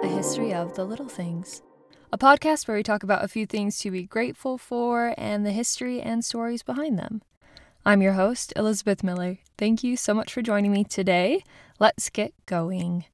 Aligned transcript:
A 0.00 0.06
History 0.06 0.54
of 0.54 0.76
the 0.76 0.84
Little 0.84 1.08
Things, 1.08 1.60
a 2.12 2.18
podcast 2.18 2.68
where 2.68 2.76
we 2.76 2.84
talk 2.84 3.02
about 3.02 3.24
a 3.24 3.28
few 3.28 3.46
things 3.46 3.80
to 3.80 3.90
be 3.90 4.04
grateful 4.04 4.56
for 4.56 5.12
and 5.18 5.44
the 5.44 5.50
history 5.50 6.00
and 6.00 6.24
stories 6.24 6.62
behind 6.62 6.96
them. 6.96 7.20
I'm 7.84 8.00
your 8.00 8.12
host, 8.12 8.52
Elizabeth 8.54 9.02
Miller. 9.02 9.38
Thank 9.56 9.82
you 9.82 9.96
so 9.96 10.14
much 10.14 10.32
for 10.32 10.40
joining 10.40 10.72
me 10.72 10.84
today. 10.84 11.42
Let's 11.80 12.10
get 12.10 12.32
going. 12.46 13.06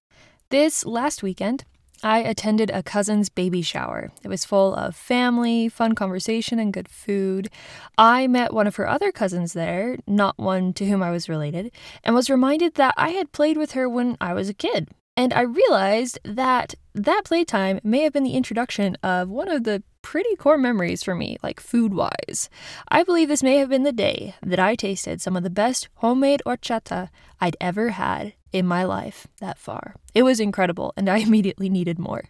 This 0.50 0.84
last 0.84 1.22
weekend, 1.22 1.64
I 2.02 2.18
attended 2.18 2.70
a 2.70 2.82
cousin's 2.82 3.30
baby 3.30 3.62
shower. 3.62 4.12
It 4.22 4.28
was 4.28 4.44
full 4.44 4.74
of 4.74 4.94
family, 4.94 5.70
fun 5.70 5.94
conversation, 5.94 6.58
and 6.58 6.70
good 6.70 6.88
food. 6.88 7.48
I 7.96 8.26
met 8.26 8.52
one 8.52 8.66
of 8.66 8.76
her 8.76 8.86
other 8.86 9.10
cousins 9.10 9.54
there, 9.54 9.96
not 10.06 10.38
one 10.38 10.74
to 10.74 10.84
whom 10.84 11.02
I 11.02 11.10
was 11.10 11.30
related, 11.30 11.72
and 12.02 12.14
was 12.14 12.28
reminded 12.28 12.74
that 12.74 12.92
I 12.98 13.10
had 13.10 13.32
played 13.32 13.56
with 13.56 13.72
her 13.72 13.88
when 13.88 14.18
I 14.20 14.34
was 14.34 14.50
a 14.50 14.54
kid. 14.54 14.90
And 15.16 15.32
I 15.32 15.42
realized 15.42 16.18
that 16.24 16.74
that 16.94 17.24
playtime 17.24 17.80
may 17.84 18.00
have 18.00 18.12
been 18.12 18.24
the 18.24 18.34
introduction 18.34 18.96
of 19.02 19.28
one 19.28 19.48
of 19.48 19.64
the 19.64 19.82
pretty 20.02 20.34
core 20.36 20.58
memories 20.58 21.02
for 21.02 21.14
me, 21.14 21.36
like 21.42 21.60
food 21.60 21.94
wise. 21.94 22.50
I 22.88 23.04
believe 23.04 23.28
this 23.28 23.42
may 23.42 23.56
have 23.56 23.68
been 23.68 23.84
the 23.84 23.92
day 23.92 24.34
that 24.42 24.58
I 24.58 24.74
tasted 24.74 25.20
some 25.20 25.36
of 25.36 25.42
the 25.42 25.50
best 25.50 25.88
homemade 25.96 26.42
horchata 26.44 27.08
I'd 27.40 27.56
ever 27.60 27.90
had 27.90 28.34
in 28.52 28.66
my 28.66 28.84
life 28.84 29.26
that 29.40 29.58
far. 29.58 29.96
It 30.14 30.24
was 30.24 30.40
incredible, 30.40 30.92
and 30.96 31.08
I 31.08 31.18
immediately 31.26 31.68
needed 31.68 31.98
more. 31.98 32.24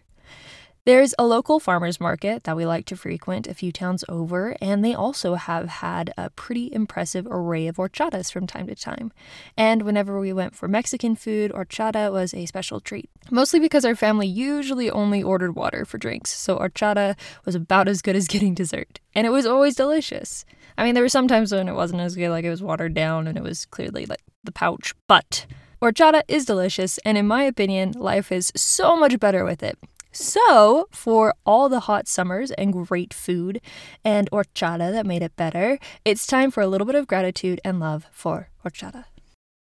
There's 0.85 1.15
a 1.17 1.25
local 1.25 1.59
farmers 1.59 1.99
market 1.99 2.43
that 2.43 2.55
we 2.55 2.63
like 2.63 2.85
to 2.85 2.95
frequent 2.95 3.47
a 3.47 3.55
few 3.55 3.71
towns 3.71 4.03
over, 4.07 4.55
and 4.61 4.85
they 4.85 4.93
also 4.93 5.33
have 5.33 5.67
had 5.67 6.13
a 6.15 6.29
pretty 6.29 6.71
impressive 6.71 7.25
array 7.27 7.65
of 7.65 7.77
horchatas 7.77 8.31
from 8.31 8.45
time 8.45 8.67
to 8.67 8.75
time. 8.75 9.11
And 9.57 9.81
whenever 9.81 10.19
we 10.19 10.31
went 10.31 10.53
for 10.53 10.67
Mexican 10.67 11.15
food, 11.15 11.51
horchata 11.51 12.11
was 12.11 12.35
a 12.35 12.45
special 12.45 12.79
treat. 12.79 13.09
Mostly 13.31 13.59
because 13.59 13.83
our 13.83 13.95
family 13.95 14.27
usually 14.27 14.91
only 14.91 15.23
ordered 15.23 15.55
water 15.55 15.85
for 15.85 15.97
drinks, 15.97 16.29
so 16.29 16.59
horchata 16.59 17.17
was 17.45 17.55
about 17.55 17.87
as 17.87 18.03
good 18.03 18.15
as 18.15 18.27
getting 18.35 18.53
dessert. 18.53 18.99
And 19.15 19.25
it 19.25 19.31
was 19.31 19.47
always 19.47 19.73
delicious. 19.73 20.45
I 20.77 20.83
mean, 20.83 20.93
there 20.93 21.03
were 21.03 21.09
some 21.09 21.27
times 21.27 21.51
when 21.51 21.67
it 21.67 21.73
wasn't 21.73 22.01
as 22.01 22.15
good, 22.15 22.29
like 22.29 22.45
it 22.45 22.51
was 22.51 22.61
watered 22.61 22.93
down 22.93 23.25
and 23.25 23.39
it 23.39 23.43
was 23.43 23.65
clearly 23.65 24.05
like 24.05 24.21
the 24.43 24.51
pouch, 24.51 24.93
but 25.07 25.47
horchata 25.81 26.21
is 26.27 26.45
delicious, 26.45 26.99
and 26.99 27.17
in 27.17 27.25
my 27.25 27.41
opinion, 27.41 27.93
life 27.93 28.31
is 28.31 28.51
so 28.55 28.95
much 28.95 29.19
better 29.19 29.43
with 29.43 29.63
it. 29.63 29.79
So, 30.15 30.87
for 30.91 31.35
all 31.45 31.67
the 31.67 31.81
hot 31.81 32.07
summers 32.07 32.49
and 32.51 32.71
great 32.71 33.13
food 33.13 33.59
and 34.01 34.31
horchata 34.31 34.89
that 34.93 35.05
made 35.05 35.21
it 35.21 35.35
better, 35.35 35.77
it's 36.05 36.25
time 36.25 36.51
for 36.51 36.61
a 36.61 36.67
little 36.67 36.87
bit 36.87 36.95
of 36.95 37.05
gratitude 37.05 37.59
and 37.65 37.81
love 37.81 38.07
for 38.13 38.47
horchata. 38.63 39.05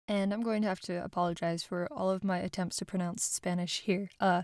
And 0.07 0.31
I'm 0.31 0.43
going 0.43 0.61
to 0.61 0.67
have 0.67 0.79
to 0.81 1.03
apologize 1.03 1.63
for 1.63 1.87
all 1.91 2.11
of 2.11 2.23
my 2.23 2.37
attempts 2.37 2.75
to 2.77 2.85
pronounce 2.85 3.23
Spanish 3.23 3.81
here. 3.81 4.11
Uh, 4.19 4.43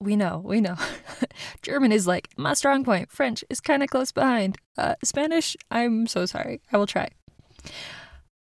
we 0.00 0.16
know, 0.16 0.40
we 0.42 0.62
know. 0.62 0.76
German 1.62 1.92
is 1.92 2.06
like 2.06 2.30
my 2.38 2.54
strong 2.54 2.82
point. 2.82 3.10
French 3.10 3.44
is 3.50 3.60
kind 3.60 3.82
of 3.82 3.90
close 3.90 4.12
behind. 4.12 4.56
Uh, 4.78 4.94
Spanish, 5.04 5.54
I'm 5.70 6.06
so 6.06 6.24
sorry. 6.24 6.62
I 6.72 6.78
will 6.78 6.86
try. 6.86 7.10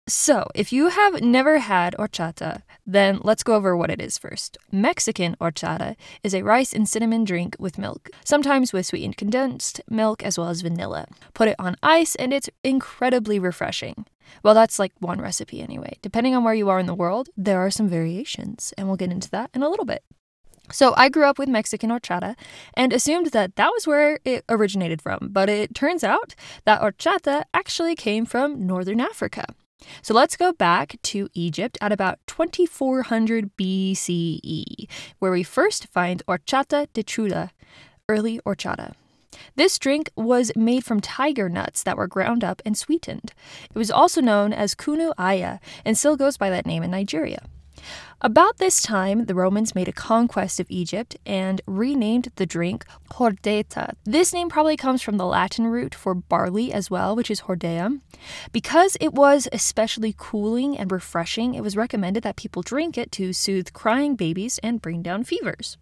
So, 0.08 0.48
if 0.54 0.72
you 0.72 0.90
have 0.90 1.20
never 1.20 1.58
had 1.58 1.96
horchata, 1.98 2.62
then 2.86 3.18
let's 3.24 3.42
go 3.42 3.56
over 3.56 3.76
what 3.76 3.90
it 3.90 4.00
is 4.00 4.18
first. 4.18 4.56
Mexican 4.70 5.34
horchata 5.40 5.96
is 6.22 6.32
a 6.32 6.44
rice 6.44 6.72
and 6.72 6.88
cinnamon 6.88 7.24
drink 7.24 7.56
with 7.58 7.76
milk, 7.76 8.10
sometimes 8.24 8.72
with 8.72 8.86
sweetened 8.86 9.16
condensed 9.16 9.80
milk 9.90 10.22
as 10.22 10.38
well 10.38 10.48
as 10.48 10.60
vanilla. 10.60 11.08
Put 11.34 11.48
it 11.48 11.56
on 11.58 11.74
ice 11.82 12.14
and 12.14 12.32
it's 12.32 12.48
incredibly 12.62 13.40
refreshing. 13.40 14.06
Well, 14.44 14.54
that's 14.54 14.78
like 14.78 14.92
one 15.00 15.20
recipe 15.20 15.60
anyway. 15.60 15.96
Depending 16.02 16.36
on 16.36 16.44
where 16.44 16.54
you 16.54 16.68
are 16.68 16.78
in 16.78 16.86
the 16.86 16.94
world, 16.94 17.28
there 17.36 17.58
are 17.58 17.70
some 17.72 17.88
variations, 17.88 18.72
and 18.78 18.86
we'll 18.86 18.96
get 18.96 19.10
into 19.10 19.30
that 19.30 19.50
in 19.54 19.64
a 19.64 19.68
little 19.68 19.84
bit. 19.84 20.04
So, 20.70 20.94
I 20.96 21.08
grew 21.08 21.24
up 21.24 21.36
with 21.36 21.48
Mexican 21.48 21.90
horchata 21.90 22.36
and 22.74 22.92
assumed 22.92 23.32
that 23.32 23.56
that 23.56 23.72
was 23.72 23.88
where 23.88 24.20
it 24.24 24.44
originated 24.48 25.02
from, 25.02 25.30
but 25.32 25.48
it 25.48 25.74
turns 25.74 26.04
out 26.04 26.36
that 26.64 26.80
horchata 26.80 27.42
actually 27.52 27.96
came 27.96 28.24
from 28.24 28.68
northern 28.68 29.00
Africa. 29.00 29.46
So 30.02 30.14
let's 30.14 30.36
go 30.36 30.52
back 30.52 30.96
to 31.02 31.28
Egypt 31.34 31.78
at 31.80 31.92
about 31.92 32.18
2400 32.26 33.56
BCE, 33.56 34.88
where 35.18 35.32
we 35.32 35.42
first 35.42 35.88
find 35.88 36.22
horchata 36.26 36.86
de 36.92 37.02
chufa, 37.02 37.50
early 38.08 38.40
horchata. 38.46 38.94
This 39.54 39.78
drink 39.78 40.10
was 40.16 40.52
made 40.56 40.84
from 40.84 41.00
tiger 41.00 41.48
nuts 41.48 41.82
that 41.82 41.96
were 41.96 42.06
ground 42.06 42.42
up 42.42 42.62
and 42.64 42.76
sweetened. 42.76 43.32
It 43.68 43.78
was 43.78 43.90
also 43.90 44.20
known 44.20 44.52
as 44.52 44.74
kunu 44.74 45.12
aya 45.18 45.58
and 45.84 45.96
still 45.96 46.16
goes 46.16 46.36
by 46.36 46.50
that 46.50 46.66
name 46.66 46.82
in 46.82 46.90
Nigeria. 46.90 47.44
About 48.20 48.56
this 48.58 48.82
time, 48.82 49.26
the 49.26 49.34
Romans 49.34 49.74
made 49.74 49.88
a 49.88 49.92
conquest 49.92 50.58
of 50.58 50.66
Egypt 50.70 51.16
and 51.26 51.60
renamed 51.66 52.32
the 52.36 52.46
drink 52.46 52.84
Hordeta. 53.12 53.94
This 54.04 54.32
name 54.32 54.48
probably 54.48 54.76
comes 54.76 55.02
from 55.02 55.18
the 55.18 55.26
Latin 55.26 55.66
root 55.66 55.94
for 55.94 56.14
barley 56.14 56.72
as 56.72 56.90
well, 56.90 57.14
which 57.14 57.30
is 57.30 57.42
Hordeum. 57.42 58.00
Because 58.52 58.96
it 59.00 59.12
was 59.12 59.48
especially 59.52 60.14
cooling 60.16 60.78
and 60.78 60.90
refreshing, 60.90 61.54
it 61.54 61.62
was 61.62 61.76
recommended 61.76 62.22
that 62.22 62.36
people 62.36 62.62
drink 62.62 62.96
it 62.96 63.12
to 63.12 63.32
soothe 63.32 63.72
crying 63.72 64.16
babies 64.16 64.58
and 64.62 64.80
bring 64.80 65.02
down 65.02 65.22
fevers. 65.22 65.76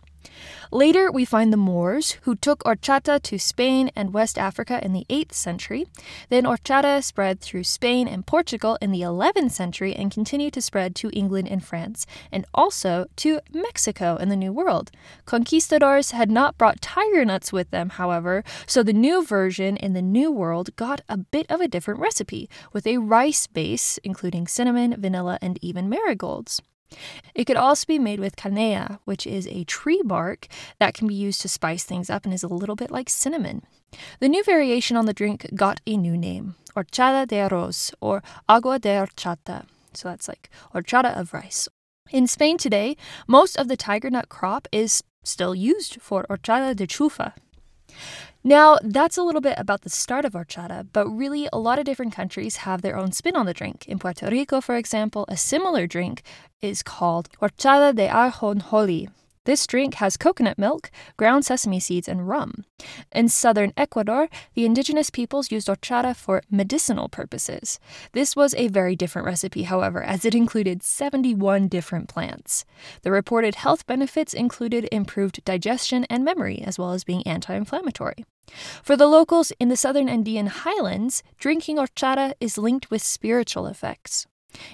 Later, 0.70 1.10
we 1.12 1.24
find 1.24 1.52
the 1.52 1.56
Moors, 1.56 2.18
who 2.22 2.34
took 2.34 2.64
horchata 2.64 3.22
to 3.22 3.38
Spain 3.38 3.90
and 3.94 4.12
West 4.12 4.36
Africa 4.36 4.84
in 4.84 4.92
the 4.92 5.06
8th 5.08 5.32
century. 5.32 5.86
Then 6.30 6.44
horchata 6.44 7.02
spread 7.02 7.40
through 7.40 7.64
Spain 7.64 8.08
and 8.08 8.26
Portugal 8.26 8.76
in 8.80 8.90
the 8.90 9.02
11th 9.02 9.52
century 9.52 9.94
and 9.94 10.10
continued 10.10 10.52
to 10.54 10.62
spread 10.62 10.94
to 10.96 11.10
England 11.12 11.48
and 11.48 11.64
France, 11.64 12.06
and 12.32 12.44
also 12.52 13.06
to 13.16 13.40
Mexico 13.52 14.16
in 14.16 14.28
the 14.30 14.36
New 14.36 14.52
World. 14.52 14.90
Conquistadors 15.26 16.10
had 16.10 16.30
not 16.30 16.58
brought 16.58 16.80
tiger 16.80 17.24
nuts 17.24 17.52
with 17.52 17.70
them, 17.70 17.90
however, 17.90 18.42
so 18.66 18.82
the 18.82 18.92
new 18.92 19.24
version 19.24 19.76
in 19.76 19.92
the 19.92 20.02
New 20.02 20.30
World 20.30 20.74
got 20.76 21.00
a 21.08 21.16
bit 21.16 21.46
of 21.50 21.60
a 21.60 21.68
different 21.68 22.00
recipe, 22.00 22.48
with 22.72 22.86
a 22.86 22.98
rice 22.98 23.46
base, 23.46 23.98
including 23.98 24.46
cinnamon, 24.46 25.00
vanilla, 25.00 25.38
and 25.40 25.58
even 25.62 25.88
marigolds. 25.88 26.60
It 27.34 27.44
could 27.46 27.56
also 27.56 27.84
be 27.86 27.98
made 27.98 28.20
with 28.20 28.36
canela, 28.36 28.98
which 29.04 29.26
is 29.26 29.46
a 29.48 29.64
tree 29.64 30.02
bark 30.04 30.46
that 30.78 30.94
can 30.94 31.08
be 31.08 31.14
used 31.14 31.40
to 31.42 31.48
spice 31.48 31.84
things 31.84 32.10
up 32.10 32.24
and 32.24 32.32
is 32.32 32.42
a 32.42 32.48
little 32.48 32.76
bit 32.76 32.90
like 32.90 33.10
cinnamon. 33.10 33.62
The 34.20 34.28
new 34.28 34.44
variation 34.44 34.96
on 34.96 35.06
the 35.06 35.12
drink 35.12 35.46
got 35.54 35.80
a 35.86 35.96
new 35.96 36.16
name, 36.16 36.56
horchata 36.76 37.26
de 37.26 37.36
arroz 37.36 37.92
or 38.00 38.22
agua 38.48 38.78
de 38.78 38.90
horchata. 38.90 39.66
So 39.92 40.08
that's 40.08 40.28
like 40.28 40.50
horchata 40.72 41.18
of 41.18 41.32
rice. 41.32 41.68
In 42.10 42.26
Spain 42.26 42.58
today, 42.58 42.96
most 43.26 43.56
of 43.56 43.68
the 43.68 43.76
tiger 43.76 44.10
nut 44.10 44.28
crop 44.28 44.68
is 44.70 45.02
still 45.24 45.54
used 45.54 46.00
for 46.00 46.26
horchata 46.28 46.76
de 46.76 46.86
chufa. 46.86 47.32
Now, 48.46 48.76
that's 48.82 49.16
a 49.16 49.22
little 49.22 49.40
bit 49.40 49.54
about 49.56 49.80
the 49.82 49.88
start 49.88 50.26
of 50.26 50.34
horchata, 50.34 50.86
but 50.92 51.08
really, 51.08 51.48
a 51.50 51.58
lot 51.58 51.78
of 51.78 51.86
different 51.86 52.12
countries 52.12 52.56
have 52.56 52.82
their 52.82 52.94
own 52.94 53.10
spin 53.10 53.36
on 53.36 53.46
the 53.46 53.54
drink. 53.54 53.88
In 53.88 53.98
Puerto 53.98 54.28
Rico, 54.28 54.60
for 54.60 54.76
example, 54.76 55.24
a 55.28 55.36
similar 55.38 55.86
drink 55.86 56.22
is 56.60 56.82
called 56.82 57.30
horchata 57.40 57.94
de 57.96 58.06
ajonjolí, 58.06 59.08
this 59.44 59.66
drink 59.66 59.94
has 59.94 60.16
coconut 60.16 60.58
milk, 60.58 60.90
ground 61.16 61.44
sesame 61.44 61.80
seeds, 61.80 62.08
and 62.08 62.28
rum. 62.28 62.64
In 63.12 63.28
southern 63.28 63.72
Ecuador, 63.76 64.28
the 64.54 64.64
indigenous 64.64 65.10
peoples 65.10 65.50
used 65.50 65.68
horchata 65.68 66.16
for 66.16 66.42
medicinal 66.50 67.08
purposes. 67.08 67.78
This 68.12 68.34
was 68.34 68.54
a 68.54 68.68
very 68.68 68.96
different 68.96 69.26
recipe, 69.26 69.64
however, 69.64 70.02
as 70.02 70.24
it 70.24 70.34
included 70.34 70.82
71 70.82 71.68
different 71.68 72.08
plants. 72.08 72.64
The 73.02 73.10
reported 73.10 73.56
health 73.56 73.86
benefits 73.86 74.34
included 74.34 74.88
improved 74.90 75.44
digestion 75.44 76.04
and 76.04 76.24
memory, 76.24 76.62
as 76.62 76.78
well 76.78 76.92
as 76.92 77.04
being 77.04 77.26
anti 77.26 77.54
inflammatory. 77.54 78.24
For 78.82 78.96
the 78.96 79.06
locals 79.06 79.52
in 79.58 79.68
the 79.68 79.76
southern 79.76 80.08
Andean 80.08 80.48
highlands, 80.48 81.22
drinking 81.38 81.76
horchata 81.78 82.34
is 82.40 82.58
linked 82.58 82.90
with 82.90 83.02
spiritual 83.02 83.66
effects. 83.66 84.26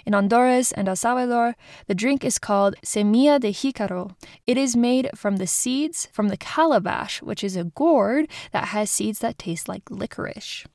In 0.06 0.12
Honduras 0.12 0.72
and 0.72 0.88
El 0.88 0.96
Salvador, 0.96 1.56
the 1.86 1.94
drink 1.94 2.24
is 2.24 2.38
called 2.38 2.74
semilla 2.84 3.40
de 3.40 3.52
jicaro. 3.52 4.14
It 4.46 4.56
is 4.56 4.76
made 4.76 5.10
from 5.14 5.36
the 5.36 5.46
seeds 5.46 6.08
from 6.12 6.28
the 6.28 6.36
calabash, 6.36 7.22
which 7.22 7.44
is 7.44 7.56
a 7.56 7.64
gourd 7.64 8.28
that 8.52 8.68
has 8.68 8.90
seeds 8.90 9.20
that 9.20 9.38
taste 9.38 9.68
like 9.68 9.90
licorice. 9.90 10.66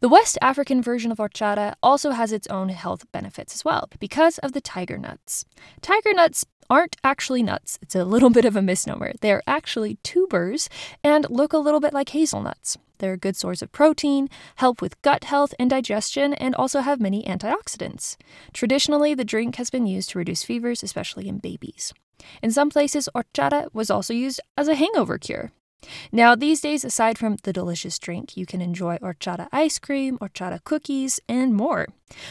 The 0.00 0.08
West 0.08 0.38
African 0.40 0.80
version 0.80 1.10
of 1.10 1.18
horchata 1.18 1.74
also 1.82 2.10
has 2.10 2.32
its 2.32 2.46
own 2.48 2.68
health 2.68 3.10
benefits 3.12 3.54
as 3.54 3.64
well 3.64 3.88
because 3.98 4.38
of 4.38 4.52
the 4.52 4.60
tiger 4.60 4.98
nuts. 4.98 5.44
Tiger 5.82 6.12
nuts 6.12 6.44
aren't 6.70 6.96
actually 7.04 7.42
nuts. 7.42 7.78
It's 7.82 7.94
a 7.94 8.04
little 8.04 8.30
bit 8.36 8.44
of 8.44 8.56
a 8.56 8.62
misnomer. 8.62 9.12
They're 9.20 9.42
actually 9.46 9.98
tubers 10.02 10.68
and 11.02 11.26
look 11.30 11.52
a 11.52 11.58
little 11.58 11.80
bit 11.80 11.92
like 11.92 12.10
hazelnuts. 12.10 12.78
They're 12.98 13.12
a 13.12 13.18
good 13.18 13.36
source 13.36 13.62
of 13.62 13.72
protein, 13.72 14.28
help 14.56 14.80
with 14.80 15.00
gut 15.02 15.24
health 15.24 15.54
and 15.58 15.70
digestion, 15.70 16.34
and 16.34 16.54
also 16.54 16.80
have 16.80 17.00
many 17.00 17.22
antioxidants. 17.24 18.16
Traditionally, 18.52 19.14
the 19.14 19.24
drink 19.24 19.56
has 19.56 19.70
been 19.70 19.86
used 19.86 20.10
to 20.10 20.18
reduce 20.18 20.42
fevers, 20.42 20.82
especially 20.82 21.28
in 21.28 21.38
babies. 21.38 21.92
In 22.42 22.50
some 22.50 22.70
places, 22.70 23.08
horchata 23.14 23.68
was 23.74 23.90
also 23.90 24.14
used 24.14 24.40
as 24.56 24.68
a 24.68 24.74
hangover 24.74 25.18
cure. 25.18 25.52
Now, 26.12 26.34
these 26.34 26.60
days, 26.60 26.84
aside 26.84 27.18
from 27.18 27.36
the 27.42 27.52
delicious 27.52 27.98
drink, 27.98 28.36
you 28.36 28.46
can 28.46 28.60
enjoy 28.60 28.98
horchata 28.98 29.48
ice 29.52 29.78
cream, 29.78 30.18
horchata 30.18 30.62
cookies, 30.64 31.20
and 31.28 31.54
more. 31.54 31.86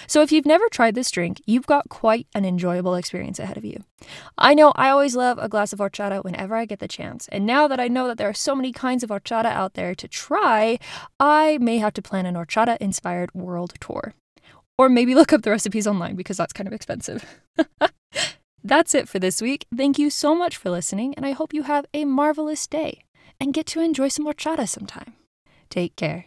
So, 0.08 0.22
if 0.22 0.32
you've 0.32 0.46
never 0.46 0.68
tried 0.70 0.96
this 0.96 1.12
drink, 1.12 1.42
you've 1.46 1.68
got 1.68 1.90
quite 1.90 2.28
an 2.34 2.46
enjoyable 2.46 2.96
experience 2.96 3.40
ahead 3.40 3.58
of 3.58 3.66
you. 3.66 3.84
I 4.38 4.54
know 4.54 4.72
I 4.76 4.90
always 4.90 5.16
love 5.16 5.38
a 5.40 5.50
glass 5.50 5.74
of 5.74 5.80
horchata 5.80 6.24
whenever 6.24 6.56
I 6.56 6.66
get 6.66 6.80
the 6.80 6.88
chance, 6.88 7.28
and 7.30 7.46
now 7.46 7.68
that 7.68 7.80
I 7.80 7.88
know 7.88 8.08
that 8.08 8.18
there 8.18 8.30
are 8.30 8.34
so 8.34 8.56
many 8.56 8.72
kinds 8.72 9.04
of 9.04 9.10
horchata 9.10 9.46
out 9.46 9.74
there 9.74 9.96
to 9.96 10.08
try, 10.08 10.80
I 11.20 11.58
may 11.60 11.78
have 11.78 11.94
to 11.94 12.02
plan 12.02 12.26
an 12.26 12.36
horchata 12.36 12.78
inspired 12.80 13.34
world 13.34 13.74
tour. 13.80 14.14
Or 14.78 14.90
maybe 14.90 15.16
look 15.16 15.32
up 15.32 15.44
the 15.44 15.52
recipes 15.52 15.88
online 15.88 16.16
because 16.16 16.36
that's 16.36 16.52
kind 16.52 16.68
of 16.68 16.74
expensive. 16.74 17.24
That's 18.66 18.96
it 18.96 19.08
for 19.08 19.20
this 19.20 19.44
week. 19.44 19.68
Thank 19.78 20.00
you 20.00 20.10
so 20.10 20.34
much 20.34 20.58
for 20.58 20.72
listening, 20.72 21.14
and 21.14 21.24
I 21.24 21.34
hope 21.34 21.54
you 21.54 21.64
have 21.64 21.86
a 21.94 22.04
marvelous 22.04 22.66
day 22.66 23.05
and 23.40 23.54
get 23.54 23.66
to 23.68 23.80
enjoy 23.80 24.08
some 24.08 24.26
horchata 24.26 24.68
sometime. 24.68 25.14
Take 25.70 25.96
care. 25.96 26.26